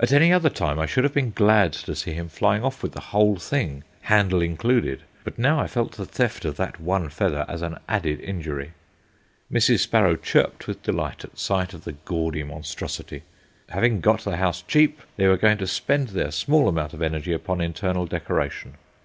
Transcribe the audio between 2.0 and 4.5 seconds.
him flying off with the whole thing, handle